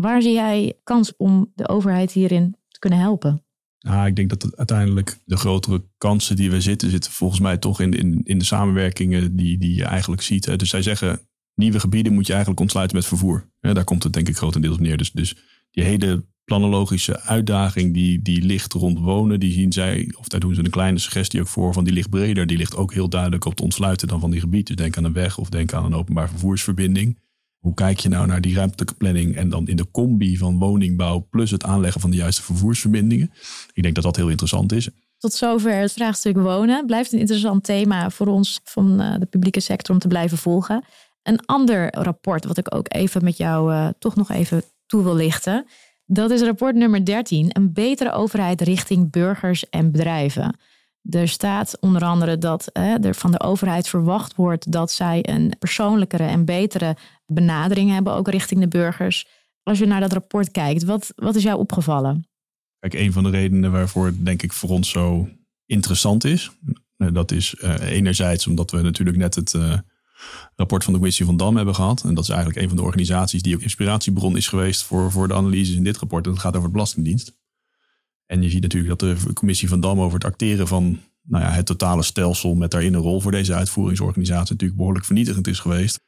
Waar 0.00 0.22
zie 0.22 0.32
jij 0.32 0.78
kans 0.82 1.16
om 1.16 1.52
de 1.54 1.68
overheid 1.68 2.12
hierin 2.12 2.56
te 2.68 2.78
kunnen 2.78 2.98
helpen? 2.98 3.44
Nou, 3.78 4.06
ik 4.06 4.16
denk 4.16 4.28
dat 4.28 4.56
uiteindelijk 4.56 5.18
de 5.24 5.36
grotere 5.36 5.84
kansen 5.98 6.36
die 6.36 6.50
we 6.50 6.60
zitten, 6.60 6.90
zitten 6.90 7.12
volgens 7.12 7.40
mij 7.40 7.56
toch 7.56 7.80
in, 7.80 7.92
in, 7.92 8.20
in 8.24 8.38
de 8.38 8.44
samenwerkingen 8.44 9.36
die, 9.36 9.58
die 9.58 9.76
je 9.76 9.84
eigenlijk 9.84 10.22
ziet. 10.22 10.58
Dus 10.58 10.68
zij 10.68 10.82
zeggen, 10.82 11.20
nieuwe 11.54 11.80
gebieden 11.80 12.12
moet 12.12 12.26
je 12.26 12.32
eigenlijk 12.32 12.60
ontsluiten 12.60 12.96
met 12.96 13.06
vervoer. 13.06 13.48
Daar 13.60 13.84
komt 13.84 14.02
het 14.02 14.12
denk 14.12 14.28
ik 14.28 14.36
grotendeels 14.36 14.74
op 14.74 14.80
neer. 14.80 14.96
Dus, 14.96 15.12
dus 15.12 15.36
die 15.70 15.84
hele 15.84 16.24
planologische 16.44 17.20
uitdaging 17.20 17.94
die, 17.94 18.22
die 18.22 18.42
ligt 18.42 18.72
rond 18.72 18.98
wonen, 18.98 19.40
die 19.40 19.52
zien 19.52 19.72
zij, 19.72 20.12
of 20.18 20.28
daar 20.28 20.40
doen 20.40 20.54
ze 20.54 20.64
een 20.64 20.70
kleine 20.70 20.98
suggestie 20.98 21.40
ook 21.40 21.48
voor, 21.48 21.72
van 21.72 21.84
die 21.84 21.92
ligt 21.92 22.10
breder. 22.10 22.46
Die 22.46 22.56
ligt 22.56 22.76
ook 22.76 22.92
heel 22.92 23.08
duidelijk 23.08 23.44
op 23.44 23.50
het 23.50 23.60
ontsluiten 23.60 24.08
dan 24.08 24.20
van 24.20 24.30
die 24.30 24.40
gebieden. 24.40 24.76
Dus 24.76 24.84
denk 24.84 24.96
aan 24.96 25.04
een 25.04 25.12
weg 25.12 25.38
of 25.38 25.48
denk 25.48 25.72
aan 25.72 25.84
een 25.84 25.94
openbaar 25.94 26.28
vervoersverbinding. 26.28 27.18
Hoe 27.66 27.74
kijk 27.74 27.98
je 27.98 28.08
nou 28.08 28.26
naar 28.26 28.40
die 28.40 28.54
ruimtelijke 28.54 28.94
planning 28.94 29.36
en 29.36 29.48
dan 29.48 29.68
in 29.68 29.76
de 29.76 29.90
combi 29.90 30.36
van 30.36 30.58
woningbouw 30.58 31.26
plus 31.30 31.50
het 31.50 31.64
aanleggen 31.64 32.00
van 32.00 32.10
de 32.10 32.16
juiste 32.16 32.42
vervoersverbindingen? 32.42 33.30
Ik 33.72 33.82
denk 33.82 33.94
dat 33.94 34.04
dat 34.04 34.16
heel 34.16 34.28
interessant 34.28 34.72
is. 34.72 34.88
Tot 35.18 35.32
zover 35.32 35.74
het 35.74 35.92
vraagstuk 35.92 36.36
wonen. 36.36 36.86
Blijft 36.86 37.12
een 37.12 37.18
interessant 37.18 37.64
thema 37.64 38.10
voor 38.10 38.26
ons 38.26 38.60
van 38.64 39.00
eh, 39.00 39.18
de 39.18 39.26
publieke 39.26 39.60
sector 39.60 39.94
om 39.94 40.00
te 40.00 40.08
blijven 40.08 40.38
volgen. 40.38 40.84
Een 41.22 41.46
ander 41.46 41.94
rapport 41.94 42.44
wat 42.44 42.58
ik 42.58 42.74
ook 42.74 42.86
even 42.94 43.24
met 43.24 43.36
jou 43.36 43.72
uh, 43.72 43.88
toch 43.98 44.16
nog 44.16 44.30
even 44.30 44.62
toe 44.86 45.02
wil 45.02 45.14
lichten. 45.14 45.66
Dat 46.04 46.30
is 46.30 46.42
rapport 46.42 46.74
nummer 46.74 47.04
13. 47.04 47.48
Een 47.48 47.72
betere 47.72 48.12
overheid 48.12 48.60
richting 48.60 49.10
burgers 49.10 49.68
en 49.68 49.92
bedrijven. 49.92 50.56
Er 51.10 51.28
staat 51.28 51.76
onder 51.80 52.02
andere 52.02 52.38
dat 52.38 52.70
hè, 52.72 52.94
er 52.94 53.14
van 53.14 53.30
de 53.30 53.40
overheid 53.40 53.88
verwacht 53.88 54.34
wordt 54.34 54.72
dat 54.72 54.90
zij 54.90 55.28
een 55.28 55.52
persoonlijkere 55.58 56.24
en 56.24 56.44
betere 56.44 56.96
benadering 57.26 57.90
hebben, 57.90 58.12
ook 58.12 58.28
richting 58.28 58.60
de 58.60 58.68
burgers. 58.68 59.26
Als 59.62 59.78
je 59.78 59.86
naar 59.86 60.00
dat 60.00 60.12
rapport 60.12 60.50
kijkt, 60.50 60.84
wat, 60.84 61.12
wat 61.16 61.34
is 61.34 61.42
jou 61.42 61.58
opgevallen? 61.58 62.28
Kijk, 62.78 62.94
een 62.94 63.12
van 63.12 63.22
de 63.22 63.30
redenen 63.30 63.72
waarvoor 63.72 64.06
het 64.06 64.24
denk 64.24 64.42
ik 64.42 64.52
voor 64.52 64.70
ons 64.70 64.90
zo 64.90 65.28
interessant 65.66 66.24
is, 66.24 66.50
eh, 66.96 67.08
dat 67.12 67.30
is 67.30 67.54
uh, 67.58 67.80
enerzijds 67.80 68.46
omdat 68.46 68.70
we 68.70 68.80
natuurlijk 68.80 69.16
net 69.16 69.34
het 69.34 69.52
uh, 69.52 69.78
rapport 70.56 70.84
van 70.84 70.92
de 70.92 70.98
commissie 70.98 71.26
van 71.26 71.36
Dam 71.36 71.56
hebben 71.56 71.74
gehad. 71.74 72.02
En 72.04 72.14
dat 72.14 72.24
is 72.24 72.30
eigenlijk 72.30 72.60
een 72.60 72.68
van 72.68 72.76
de 72.76 72.82
organisaties 72.82 73.42
die 73.42 73.54
ook 73.54 73.62
inspiratiebron 73.62 74.36
is 74.36 74.48
geweest 74.48 74.82
voor, 74.82 75.12
voor 75.12 75.28
de 75.28 75.34
analyses 75.34 75.74
in 75.74 75.84
dit 75.84 75.96
rapport. 75.96 76.26
En 76.26 76.30
dat 76.30 76.40
gaat 76.40 76.54
over 76.54 76.66
de 76.66 76.72
Belastingdienst. 76.72 77.36
En 78.26 78.42
je 78.42 78.50
ziet 78.50 78.62
natuurlijk 78.62 78.98
dat 78.98 79.18
de 79.18 79.32
commissie 79.32 79.68
van 79.68 79.80
Dam 79.80 80.00
over 80.00 80.14
het 80.14 80.24
acteren 80.26 80.66
van 80.66 81.00
nou 81.22 81.44
ja, 81.44 81.50
het 81.50 81.66
totale 81.66 82.02
stelsel 82.02 82.54
met 82.54 82.70
daarin 82.70 82.94
een 82.94 83.00
rol 83.00 83.20
voor 83.20 83.30
deze 83.30 83.54
uitvoeringsorganisatie 83.54 84.52
natuurlijk 84.52 84.78
behoorlijk 84.78 85.04
vernietigend 85.04 85.46
is 85.46 85.58
geweest. 85.58 86.00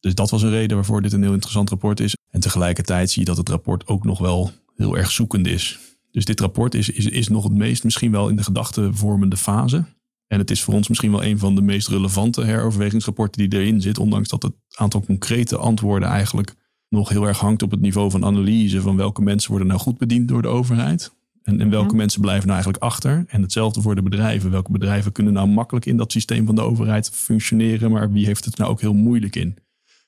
Dus 0.00 0.14
dat 0.14 0.30
was 0.30 0.42
een 0.42 0.50
reden 0.50 0.76
waarvoor 0.76 1.02
dit 1.02 1.12
een 1.12 1.22
heel 1.22 1.32
interessant 1.32 1.70
rapport 1.70 2.00
is. 2.00 2.16
En 2.30 2.40
tegelijkertijd 2.40 3.10
zie 3.10 3.20
je 3.20 3.28
dat 3.28 3.36
het 3.36 3.48
rapport 3.48 3.86
ook 3.86 4.04
nog 4.04 4.18
wel 4.18 4.52
heel 4.76 4.96
erg 4.96 5.10
zoekend 5.10 5.46
is. 5.46 5.78
Dus 6.10 6.24
dit 6.24 6.40
rapport 6.40 6.74
is, 6.74 6.90
is, 6.90 7.06
is 7.06 7.28
nog 7.28 7.44
het 7.44 7.52
meest 7.52 7.84
misschien 7.84 8.10
wel 8.10 8.28
in 8.28 8.36
de 8.36 8.42
gedachtevormende 8.42 9.36
fase. 9.36 9.84
En 10.26 10.38
het 10.38 10.50
is 10.50 10.62
voor 10.62 10.74
ons 10.74 10.88
misschien 10.88 11.10
wel 11.10 11.24
een 11.24 11.38
van 11.38 11.54
de 11.54 11.62
meest 11.62 11.88
relevante 11.88 12.44
heroverwegingsrapporten 12.44 13.48
die 13.48 13.60
erin 13.60 13.80
zit. 13.80 13.98
Ondanks 13.98 14.28
dat 14.28 14.42
het 14.42 14.52
aantal 14.74 15.04
concrete 15.04 15.56
antwoorden 15.56 16.08
eigenlijk 16.08 16.54
nog 16.88 17.08
heel 17.08 17.26
erg 17.26 17.38
hangt 17.38 17.62
op 17.62 17.70
het 17.70 17.80
niveau 17.80 18.10
van 18.10 18.24
analyse 18.24 18.80
van 18.80 18.96
welke 18.96 19.22
mensen 19.22 19.50
worden 19.50 19.68
nou 19.68 19.80
goed 19.80 19.98
bediend 19.98 20.28
door 20.28 20.42
de 20.42 20.48
overheid. 20.48 21.16
En, 21.48 21.60
en 21.60 21.70
welke 21.70 21.90
Ja. 21.90 21.96
mensen 21.96 22.20
blijven 22.20 22.46
nou 22.48 22.54
eigenlijk 22.54 22.84
achter? 22.92 23.24
En 23.28 23.42
hetzelfde 23.42 23.80
voor 23.80 23.94
de 23.94 24.02
bedrijven. 24.02 24.50
Welke 24.50 24.72
bedrijven 24.72 25.12
kunnen 25.12 25.32
nou 25.32 25.48
makkelijk 25.48 25.86
in 25.86 25.96
dat 25.96 26.12
systeem 26.12 26.46
van 26.46 26.54
de 26.54 26.60
overheid 26.60 27.10
functioneren, 27.10 27.90
maar 27.90 28.12
wie 28.12 28.26
heeft 28.26 28.44
het 28.44 28.56
nou 28.56 28.70
ook 28.70 28.80
heel 28.80 28.94
moeilijk 28.94 29.36
in? 29.36 29.56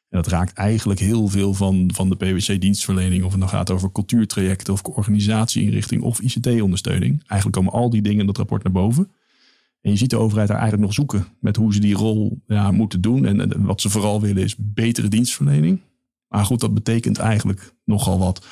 En 0.09 0.19
dat 0.23 0.27
raakt 0.27 0.53
eigenlijk 0.53 1.01
heel 1.01 1.29
veel 1.29 1.55
van, 1.55 1.91
van 1.95 2.09
de 2.09 2.17
PwC-dienstverlening. 2.17 3.25
Of 3.25 3.31
het 3.31 3.39
nou 3.39 3.51
gaat 3.51 3.71
over 3.71 3.93
cultuurtrajecten 3.93 4.73
of 4.73 4.83
organisatieinrichting 4.83 6.03
of 6.03 6.21
ICT-ondersteuning. 6.21 7.23
Eigenlijk 7.27 7.57
komen 7.57 7.73
al 7.81 7.91
die 7.91 8.03
dingen 8.03 8.21
in 8.21 8.27
dat 8.27 8.37
rapport 8.37 8.63
naar 8.63 8.73
boven. 8.73 9.11
En 9.81 9.91
je 9.91 9.97
ziet 9.97 10.11
de 10.11 10.17
overheid 10.19 10.49
daar 10.49 10.59
eigenlijk 10.59 10.87
nog 10.87 10.97
zoeken 10.97 11.27
met 11.41 11.57
hoe 11.57 11.75
ze 11.75 11.81
die 11.81 11.95
rol 11.95 12.43
ja, 12.47 12.71
moeten 12.71 13.01
doen. 13.01 13.27
En, 13.27 13.41
en 13.41 13.65
wat 13.65 13.81
ze 13.81 13.91
vooral 13.91 14.21
willen 14.21 14.43
is 14.43 14.55
betere 14.59 15.09
dienstverlening. 15.09 15.81
Maar 16.29 16.45
goed, 16.45 16.61
dat 16.61 16.75
betekent 16.75 17.19
eigenlijk 17.19 17.75
nogal 17.85 18.19
wat. 18.19 18.47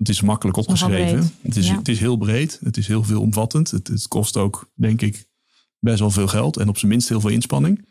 Het 0.00 0.08
is 0.08 0.20
makkelijk 0.20 0.56
opgeschreven. 0.56 1.30
Het 1.42 1.56
is, 1.56 1.68
Ja. 1.68 1.76
het 1.76 1.88
is 1.88 2.00
heel 2.00 2.16
breed. 2.16 2.58
Het 2.62 2.76
is 2.76 2.86
heel 2.86 3.04
veelomvattend. 3.04 3.70
Het, 3.70 3.88
het 3.88 4.08
kost 4.08 4.36
ook, 4.36 4.70
denk 4.74 5.00
ik, 5.02 5.24
best 5.78 5.98
wel 5.98 6.10
veel 6.10 6.26
geld. 6.28 6.56
En 6.56 6.68
op 6.68 6.78
zijn 6.78 6.90
minst 6.90 7.08
heel 7.08 7.20
veel 7.20 7.30
inspanning. 7.30 7.88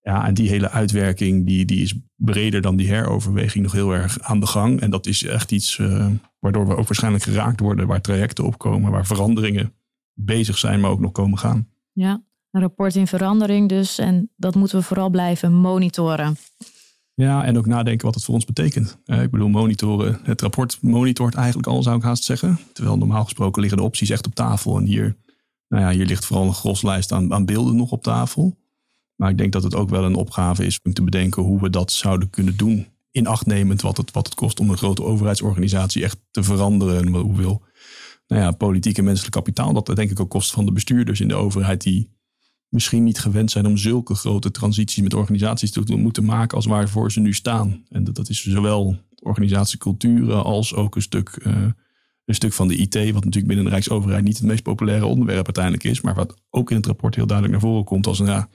Ja, 0.00 0.26
en 0.26 0.34
die 0.34 0.48
hele 0.48 0.70
uitwerking 0.70 1.46
die, 1.46 1.64
die 1.64 1.82
is 1.82 1.94
breder 2.16 2.60
dan 2.60 2.76
die 2.76 2.88
heroverweging 2.88 3.62
nog 3.64 3.72
heel 3.72 3.92
erg 3.92 4.20
aan 4.20 4.40
de 4.40 4.46
gang. 4.46 4.80
En 4.80 4.90
dat 4.90 5.06
is 5.06 5.22
echt 5.24 5.52
iets 5.52 5.78
eh, 5.78 6.06
waardoor 6.38 6.66
we 6.66 6.76
ook 6.76 6.86
waarschijnlijk 6.86 7.24
geraakt 7.24 7.60
worden. 7.60 7.86
Waar 7.86 8.00
trajecten 8.00 8.44
opkomen, 8.44 8.90
waar 8.90 9.06
veranderingen 9.06 9.72
bezig 10.12 10.58
zijn, 10.58 10.80
maar 10.80 10.90
ook 10.90 11.00
nog 11.00 11.12
komen 11.12 11.38
gaan. 11.38 11.68
Ja, 11.92 12.22
een 12.50 12.60
rapport 12.60 12.94
in 12.96 13.06
verandering 13.06 13.68
dus. 13.68 13.98
En 13.98 14.30
dat 14.36 14.54
moeten 14.54 14.78
we 14.78 14.84
vooral 14.84 15.10
blijven 15.10 15.52
monitoren. 15.54 16.36
Ja, 17.14 17.44
en 17.44 17.58
ook 17.58 17.66
nadenken 17.66 18.06
wat 18.06 18.14
het 18.14 18.24
voor 18.24 18.34
ons 18.34 18.44
betekent. 18.44 18.98
Eh, 19.04 19.22
ik 19.22 19.30
bedoel, 19.30 19.48
monitoren. 19.48 20.20
Het 20.22 20.40
rapport 20.40 20.78
monitort 20.80 21.34
eigenlijk 21.34 21.66
al, 21.66 21.82
zou 21.82 21.96
ik 21.96 22.02
haast 22.02 22.24
zeggen. 22.24 22.58
Terwijl 22.72 22.98
normaal 22.98 23.24
gesproken 23.24 23.60
liggen 23.60 23.78
de 23.78 23.84
opties 23.84 24.10
echt 24.10 24.26
op 24.26 24.34
tafel. 24.34 24.76
En 24.76 24.84
hier, 24.84 25.16
nou 25.68 25.82
ja, 25.82 25.90
hier 25.90 26.06
ligt 26.06 26.24
vooral 26.24 26.46
een 26.46 26.54
groslijst 26.54 27.12
aan, 27.12 27.32
aan 27.32 27.44
beelden 27.44 27.76
nog 27.76 27.90
op 27.90 28.02
tafel. 28.02 28.56
Maar 29.16 29.30
ik 29.30 29.38
denk 29.38 29.52
dat 29.52 29.62
het 29.62 29.74
ook 29.74 29.90
wel 29.90 30.04
een 30.04 30.14
opgave 30.14 30.66
is 30.66 30.80
om 30.82 30.92
te 30.92 31.02
bedenken 31.02 31.42
hoe 31.42 31.60
we 31.60 31.70
dat 31.70 31.92
zouden 31.92 32.30
kunnen 32.30 32.56
doen. 32.56 32.86
In 33.10 33.26
acht 33.26 33.46
nemend 33.46 33.82
wat 33.82 33.96
het, 33.96 34.10
wat 34.10 34.26
het 34.26 34.34
kost 34.34 34.60
om 34.60 34.70
een 34.70 34.76
grote 34.76 35.02
overheidsorganisatie 35.02 36.04
echt 36.04 36.18
te 36.30 36.42
veranderen. 36.42 36.98
En 36.98 37.14
hoeveel 37.14 37.62
nou 38.26 38.42
ja, 38.42 38.50
politiek 38.50 38.98
en 38.98 39.04
menselijk 39.04 39.34
kapitaal 39.34 39.72
dat 39.72 39.96
denk 39.96 40.10
ik 40.10 40.20
ook 40.20 40.30
kost 40.30 40.52
van 40.52 40.66
de 40.66 40.72
bestuurders 40.72 41.20
in 41.20 41.28
de 41.28 41.34
overheid. 41.34 41.82
Die 41.82 42.10
misschien 42.72 43.04
niet 43.04 43.18
gewend 43.18 43.50
zijn 43.50 43.66
om 43.66 43.76
zulke 43.76 44.14
grote 44.14 44.50
transities 44.50 45.02
met 45.02 45.14
organisaties 45.14 45.70
te 45.70 45.96
moeten 45.96 46.24
maken 46.24 46.56
als 46.56 46.66
waarvoor 46.66 47.12
ze 47.12 47.20
nu 47.20 47.32
staan. 47.32 47.84
En 47.88 48.04
dat, 48.04 48.14
dat 48.14 48.28
is 48.28 48.42
zowel 48.42 48.96
organisatieculturen 49.22 50.44
als 50.44 50.74
ook 50.74 50.96
een 50.96 51.02
stuk, 51.02 51.28
eh, 51.28 51.66
een 52.24 52.34
stuk 52.34 52.52
van 52.52 52.68
de 52.68 52.76
IT, 52.76 52.94
wat 52.94 53.24
natuurlijk 53.24 53.46
binnen 53.46 53.64
de 53.64 53.70
Rijksoverheid 53.70 54.24
niet 54.24 54.38
het 54.38 54.46
meest 54.46 54.62
populaire 54.62 55.06
onderwerp 55.06 55.44
uiteindelijk 55.44 55.84
is, 55.84 56.00
maar 56.00 56.14
wat 56.14 56.34
ook 56.50 56.70
in 56.70 56.76
het 56.76 56.86
rapport 56.86 57.14
heel 57.14 57.26
duidelijk 57.26 57.60
naar 57.60 57.70
voren 57.70 57.84
komt 57.84 58.06
als 58.06 58.18
een, 58.18 58.26
ja, 58.26 58.48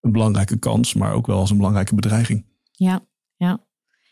een 0.00 0.12
belangrijke 0.12 0.58
kans, 0.58 0.94
maar 0.94 1.12
ook 1.12 1.26
wel 1.26 1.38
als 1.38 1.50
een 1.50 1.56
belangrijke 1.56 1.94
bedreiging. 1.94 2.44
Ja, 2.72 3.06
ja. 3.36 3.64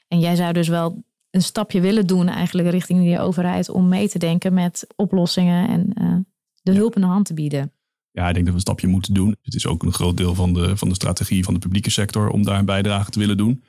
En 0.09 0.21
jij 0.21 0.37
zou 0.37 0.53
dus 0.53 0.69
wel 0.69 1.05
een 1.31 1.43
stapje 1.43 1.81
willen 1.81 2.07
doen 2.07 2.29
eigenlijk 2.29 2.71
richting 2.71 3.01
die 3.01 3.19
overheid 3.21 3.69
om 3.69 3.89
mee 3.89 4.09
te 4.09 4.19
denken 4.19 4.55
met 4.55 4.87
oplossingen 4.97 5.69
en 5.69 5.93
eh, 5.95 6.17
de 6.63 6.73
Ja. 6.73 6.79
hulp 6.79 6.95
in 6.95 7.01
de 7.01 7.07
hand 7.07 7.27
te 7.27 7.35
bieden. 7.35 7.73
Ja, 8.15 8.29
ik 8.29 8.35
denk 8.35 8.45
dat 8.45 8.55
we 8.55 8.61
een 8.61 8.61
stapje 8.61 8.87
moeten 8.87 9.15
doen. 9.15 9.37
Het 9.43 9.55
is 9.55 9.67
ook 9.67 9.83
een 9.83 9.93
groot 9.93 10.17
deel 10.17 10.35
van 10.35 10.53
de, 10.55 10.77
van 10.77 10.89
de 10.89 10.95
strategie 10.95 11.45
van 11.45 11.55
de 11.55 11.61
publieke 11.61 11.91
sector 11.91 12.29
om 12.29 12.45
daar 12.45 12.59
een 12.59 12.65
bijdrage 12.65 13.11
te 13.11 13.19
willen 13.19 13.37
doen. 13.37 13.63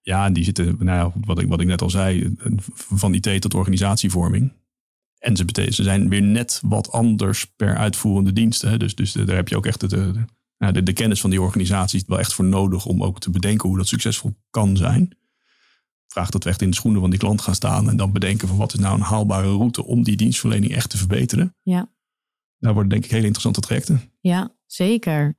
Ja, 0.00 0.30
die 0.30 0.44
zitten, 0.44 0.76
nou 0.78 1.12
wat 1.24 1.38
ik, 1.38 1.48
wat 1.48 1.60
ik 1.60 1.66
net 1.66 1.82
al 1.82 1.90
zei, 1.90 2.36
van 2.72 3.14
IT 3.14 3.40
tot 3.40 3.54
organisatievorming. 3.54 4.52
En 5.18 5.36
ze, 5.36 5.44
ze 5.70 5.82
zijn 5.82 6.08
weer 6.08 6.22
net 6.22 6.60
wat 6.64 6.92
anders 6.92 7.44
per 7.56 7.76
uitvoerende 7.76 8.32
dienst. 8.32 8.62
Hè? 8.62 8.76
Dus, 8.76 8.94
dus 8.94 9.12
daar 9.12 9.36
heb 9.36 9.48
je 9.48 9.56
ook 9.56 9.66
echt 9.66 9.80
de, 9.80 9.86
de, 9.86 10.24
ja, 10.56 10.72
de, 10.72 10.82
de 10.82 10.92
kennis 10.92 11.20
van 11.20 11.30
die 11.30 11.40
organisaties 11.40 12.04
wel 12.06 12.18
echt 12.18 12.34
voor 12.34 12.44
nodig 12.44 12.86
om 12.86 13.02
ook 13.02 13.20
te 13.20 13.30
bedenken 13.30 13.68
hoe 13.68 13.78
dat 13.78 13.88
succesvol 13.88 14.34
kan 14.50 14.76
zijn. 14.76 15.16
Vraagt 16.06 16.32
dat 16.32 16.44
we 16.44 16.50
echt 16.50 16.62
in 16.62 16.70
de 16.70 16.76
schoenen 16.76 17.00
van 17.00 17.10
die 17.10 17.18
klant 17.18 17.40
gaan 17.40 17.54
staan 17.54 17.88
en 17.88 17.96
dan 17.96 18.12
bedenken 18.12 18.48
van 18.48 18.56
wat 18.56 18.72
is 18.72 18.78
nou 18.78 18.94
een 18.94 19.00
haalbare 19.00 19.48
route 19.48 19.84
om 19.84 20.02
die 20.02 20.16
dienstverlening 20.16 20.74
echt 20.74 20.90
te 20.90 20.96
verbeteren. 20.96 21.54
Ja. 21.62 21.88
Daar 22.58 22.72
worden 22.72 22.90
denk 22.90 23.04
ik 23.04 23.10
hele 23.10 23.22
interessante 23.22 23.60
trajecten. 23.60 24.00
Ja, 24.20 24.54
zeker. 24.66 25.36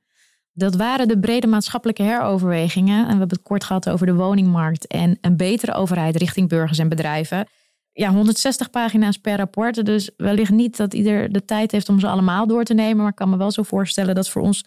Dat 0.54 0.76
waren 0.76 1.08
de 1.08 1.20
brede 1.20 1.48
maatschappelijke 1.48 2.04
heroverwegingen. 2.04 2.98
En 2.98 3.04
we 3.04 3.10
hebben 3.10 3.30
het 3.30 3.42
kort 3.42 3.64
gehad 3.64 3.90
over 3.90 4.06
de 4.06 4.14
woningmarkt 4.14 4.88
en 4.88 5.18
een 5.22 5.38
betere 5.38 5.74
overheid 5.74 6.16
richting 6.16 6.50
burgers 6.50 6.78
en 6.78 6.90
bedrijven. 6.90 7.48
Ja, 7.92 8.10
160 8.10 8.70
pagina's 8.70 9.18
per 9.18 9.38
rapport. 9.38 9.86
Dus 9.86 10.12
wellicht 10.18 10.52
niet 10.52 10.78
dat 10.78 10.94
ieder 10.94 11.32
de 11.32 11.46
tijd 11.46 11.72
heeft 11.72 11.90
om 11.90 12.00
ze 12.00 12.08
allemaal 12.08 12.48
door 12.48 12.64
te 12.64 12.74
nemen. 12.74 12.98
Maar 12.98 13.10
ik 13.10 13.16
kan 13.16 13.30
me 13.30 13.38
wel 13.38 13.52
zo 13.52 13.64
voorstellen 13.64 14.16
dat 14.16 14.30
voor 14.30 14.42
ons 14.42 14.66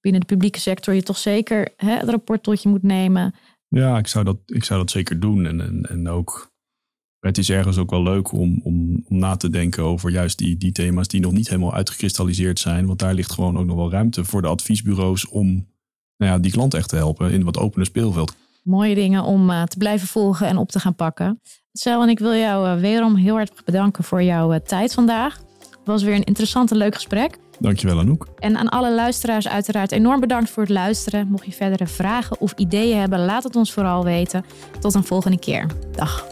binnen 0.00 0.20
de 0.20 0.26
publieke 0.26 0.60
sector 0.60 0.94
je 0.94 1.02
toch 1.02 1.18
zeker 1.18 1.72
hè, 1.76 1.90
het 1.90 2.08
rapport 2.08 2.42
tot 2.42 2.62
je 2.62 2.68
moet 2.68 2.82
nemen. 2.82 3.34
Ja, 3.68 3.98
ik 3.98 4.06
zou 4.06 4.24
dat, 4.24 4.36
ik 4.46 4.64
zou 4.64 4.80
dat 4.80 4.90
zeker 4.90 5.20
doen. 5.20 5.46
En, 5.46 5.60
en, 5.60 5.82
en 5.82 6.08
ook, 6.08 6.53
het 7.30 7.38
is 7.38 7.50
ergens 7.50 7.78
ook 7.78 7.90
wel 7.90 8.02
leuk 8.02 8.32
om, 8.32 8.60
om, 8.62 9.04
om 9.08 9.18
na 9.18 9.36
te 9.36 9.50
denken 9.50 9.82
over 9.82 10.10
juist 10.10 10.38
die, 10.38 10.56
die 10.56 10.72
thema's 10.72 11.08
die 11.08 11.20
nog 11.20 11.32
niet 11.32 11.48
helemaal 11.48 11.74
uitgekristalliseerd 11.74 12.58
zijn. 12.58 12.86
Want 12.86 12.98
daar 12.98 13.14
ligt 13.14 13.32
gewoon 13.32 13.58
ook 13.58 13.66
nog 13.66 13.76
wel 13.76 13.90
ruimte 13.90 14.24
voor 14.24 14.42
de 14.42 14.48
adviesbureaus 14.48 15.28
om 15.28 15.66
nou 16.16 16.32
ja, 16.32 16.38
die 16.38 16.52
klant 16.52 16.74
echt 16.74 16.88
te 16.88 16.96
helpen 16.96 17.30
in 17.30 17.44
wat 17.44 17.58
opener 17.58 17.86
speelveld. 17.86 18.36
Mooie 18.62 18.94
dingen 18.94 19.22
om 19.22 19.50
eh, 19.50 19.62
te 19.62 19.76
blijven 19.76 20.08
volgen 20.08 20.46
en 20.46 20.56
op 20.56 20.70
te 20.70 20.80
gaan 20.80 20.94
pakken. 20.94 21.40
Cel, 21.72 22.02
en 22.02 22.08
ik 22.08 22.18
wil 22.18 22.34
jou 22.34 22.68
eh, 22.68 22.80
wederom 22.80 23.16
heel 23.16 23.36
hartelijk 23.36 23.64
bedanken 23.64 24.04
voor 24.04 24.22
jouw 24.22 24.52
eh, 24.52 24.60
tijd 24.60 24.94
vandaag. 24.94 25.36
Het 25.58 25.92
was 25.92 26.02
weer 26.02 26.14
een 26.14 26.24
interessant 26.24 26.70
en 26.70 26.76
leuk 26.76 26.94
gesprek. 26.94 27.38
Dankjewel 27.58 27.98
Anouk. 27.98 28.26
En 28.38 28.56
aan 28.56 28.68
alle 28.68 28.94
luisteraars 28.94 29.48
uiteraard 29.48 29.92
enorm 29.92 30.20
bedankt 30.20 30.50
voor 30.50 30.62
het 30.62 30.72
luisteren. 30.72 31.28
Mocht 31.28 31.46
je 31.46 31.52
verdere 31.52 31.86
vragen 31.86 32.40
of 32.40 32.52
ideeën 32.52 32.98
hebben, 32.98 33.24
laat 33.24 33.44
het 33.44 33.56
ons 33.56 33.72
vooral 33.72 34.04
weten. 34.04 34.44
Tot 34.80 34.94
een 34.94 35.04
volgende 35.04 35.38
keer. 35.38 35.66
Dag. 35.92 36.26